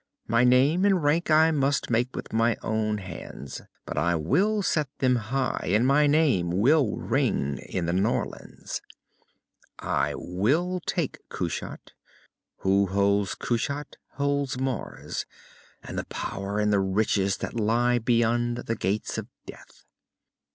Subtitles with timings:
[0.27, 3.61] My name and rank I must make with my own hands.
[3.85, 8.81] But I will set them high, and my name will ring in the Norlands!
[9.77, 11.91] "I will take Kushat.
[12.61, 15.27] Who holds Kushat, holds Mars
[15.83, 19.85] and the power and the riches that lie beyond the Gates of Death!"